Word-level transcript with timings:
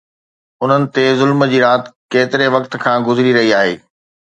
انهن 0.63 0.87
تي 0.95 1.03
ظلم 1.19 1.39
جي 1.51 1.59
رات 1.65 1.85
ڪيتري 2.15 2.47
وقت 2.55 2.73
کان 2.87 3.07
گذري 3.11 3.39
رهي 3.39 3.55
آهي؟ 3.61 3.79